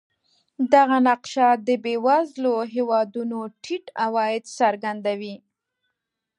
دغه 0.73 0.97
نقشه 1.07 1.47
د 1.67 1.69
بېوزلو 1.83 2.55
هېوادونو 2.73 3.39
ټیټ 3.63 3.85
عواید 4.03 4.43
څرګندوي. 4.59 5.35